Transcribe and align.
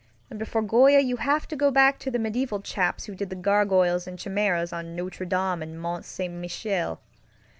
And 0.31 0.39
before 0.39 0.63
Goya 0.63 0.99
you 0.99 1.17
have 1.17 1.47
to 1.49 1.55
go 1.55 1.69
back 1.69 1.99
to 1.99 2.09
the 2.09 2.17
medieval 2.17 2.59
chaps 2.59 3.05
who 3.05 3.13
did 3.13 3.29
the 3.29 3.35
gargoyles 3.35 4.07
and 4.07 4.17
chimeras 4.17 4.73
on 4.73 4.95
Notre 4.95 5.27
Dame 5.27 5.61
and 5.61 5.79
Mont 5.79 6.05
Saint 6.05 6.33
Michel. 6.33 6.99